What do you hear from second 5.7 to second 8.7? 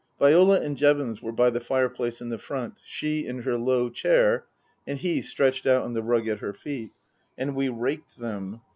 on the rug at her feet. And we raked them.